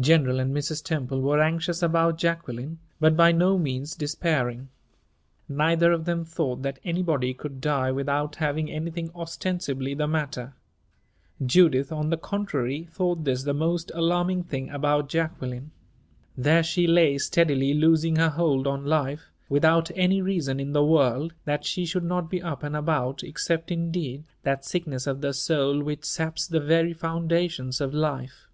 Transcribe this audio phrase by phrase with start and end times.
[0.00, 0.82] General and Mrs.
[0.82, 4.70] Temple were anxious about Jacqueline, but by no means despairing.
[5.50, 10.54] Neither of them thought that anybody could die without having anything ostensibly the matter.
[11.44, 15.72] Judith, on the contrary, thought this the most alarming thing about Jacqueline.
[16.38, 21.34] There she lay, steadily losing her hold on life, without any reason in the world
[21.44, 25.82] that she should not be up and about except, indeed, that sickness of the soul
[25.82, 28.48] which saps the very foundations of life.